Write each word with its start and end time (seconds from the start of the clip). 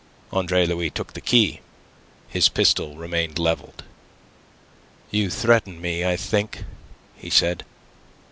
Andre 0.31 0.65
Louis 0.65 0.89
took 0.89 1.13
the 1.13 1.21
key. 1.21 1.59
His 2.27 2.49
pistol 2.49 2.97
remained 2.97 3.37
levelled. 3.37 3.83
"You 5.11 5.29
threaten 5.29 5.79
me, 5.79 6.03
I 6.03 6.15
think," 6.17 6.63
he 7.15 7.29
said. 7.29 7.63